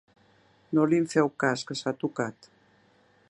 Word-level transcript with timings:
No 0.77 0.85
li'n 0.93 1.05
feu 1.11 1.29
cas, 1.45 1.67
que 1.71 1.79
s'ha 1.81 1.95
tocat. 2.05 2.53